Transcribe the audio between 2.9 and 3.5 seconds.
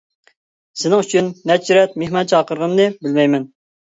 بىلمەيمەن.